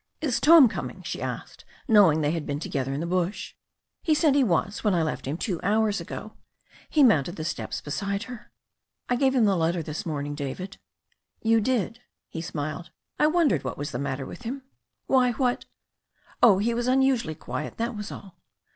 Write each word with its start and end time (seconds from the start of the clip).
'Is 0.19 0.39
Tom 0.39 0.67
coming?" 0.67 1.03
she 1.03 1.21
asked, 1.21 1.63
knowing 1.87 2.21
they 2.21 2.31
had 2.31 2.43
been 2.47 2.59
to 2.61 2.67
gether 2.69 2.91
in 2.91 3.01
the 3.01 3.05
bush. 3.05 3.53
'*He 4.03 4.15
said 4.15 4.33
he 4.33 4.43
was 4.43 4.83
when 4.83 4.95
I 4.95 5.03
left 5.03 5.27
him 5.27 5.37
two 5.37 5.59
hours 5.61 6.01
ago." 6.01 6.33
He 6.89 7.03
mounted 7.03 7.35
the 7.35 7.45
steps 7.45 7.81
beside 7.81 8.23
her. 8.23 8.51
"I 9.09 9.15
gave 9.15 9.35
him 9.35 9.45
the 9.45 9.55
letter 9.55 9.83
this 9.83 10.03
morning, 10.03 10.33
David." 10.33 10.77
"You 11.43 11.61
did," 11.61 12.01
he 12.29 12.41
smiled. 12.41 12.89
'T 13.19 13.27
wondered 13.27 13.63
what 13.63 13.77
was 13.77 13.91
the 13.91 13.99
matter 13.99 14.25
with 14.25 14.41
him." 14.41 14.63
"Why, 15.05 15.33
what" 15.33 15.65
"Oh, 16.41 16.57
he 16.57 16.73
was 16.73 16.87
unusually 16.87 17.35
quiet, 17.35 17.77
that 17.77 17.95
was 17.95 18.11
all." 18.11 18.39